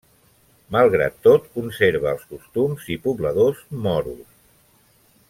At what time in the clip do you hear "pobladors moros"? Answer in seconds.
3.07-4.29